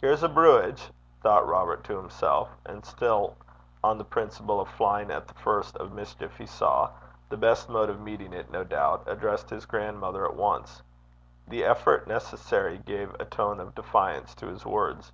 [0.00, 0.90] 'Here's a browst (brewage)!'
[1.22, 3.36] thought Robert to himself; and, still
[3.82, 6.88] on the principle of flying at the first of mischief he saw
[7.28, 10.82] the best mode of meeting it, no doubt addressed his grandmother at once.
[11.46, 15.12] The effort necessary gave a tone of defiance to his words.